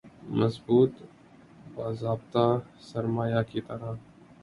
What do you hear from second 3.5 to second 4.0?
کی طرح